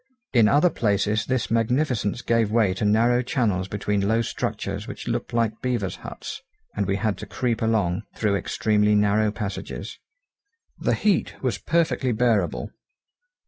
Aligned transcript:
In 0.33 0.47
other 0.47 0.71
places 0.71 1.27
this 1.27 1.51
magnificence 1.51 2.19
gave 2.23 2.49
way 2.49 2.73
to 2.73 2.85
narrow 2.85 3.21
channels 3.21 3.67
between 3.67 4.07
low 4.07 4.23
structures 4.23 4.87
which 4.87 5.07
looked 5.07 5.31
like 5.31 5.61
beaver's 5.61 5.97
huts, 5.97 6.41
and 6.75 6.87
we 6.87 6.95
had 6.95 7.19
to 7.19 7.27
creep 7.27 7.61
along 7.61 8.01
through 8.15 8.35
extremely 8.35 8.95
narrow 8.95 9.29
passages. 9.29 9.99
The 10.79 10.95
heat 10.95 11.35
was 11.43 11.59
perfectly 11.59 12.13
bearable. 12.13 12.71